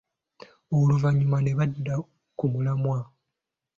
[0.77, 1.95] Oluvannyuma ne badda
[2.37, 2.99] ku mulamwa.